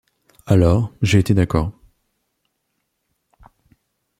Alors 0.47 0.91
j’ai 1.03 1.19
été 1.19 1.35
d’accord. 1.35 1.71